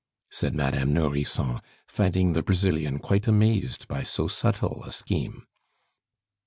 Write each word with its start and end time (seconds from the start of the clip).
said 0.31 0.55
Madame 0.55 0.91
Nourrisson, 0.95 1.59
finding 1.87 2.33
the 2.33 2.41
Brazilian 2.41 2.97
quite 2.97 3.27
amazed 3.27 3.87
by 3.87 4.01
so 4.01 4.27
subtle 4.27 4.83
a 4.83 4.91
scheme. 4.91 5.45